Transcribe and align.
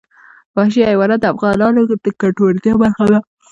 وحشي 0.57 0.81
حیوانات 0.89 1.19
د 1.21 1.25
افغانانو 1.33 1.81
د 1.89 1.93
ګټورتیا 2.21 2.73
برخه 2.81 3.05
ده. 3.11 3.17